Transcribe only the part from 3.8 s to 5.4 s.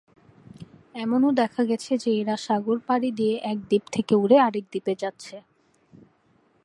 থেকে উড়ে আরেক দ্বীপে যাচ্ছে।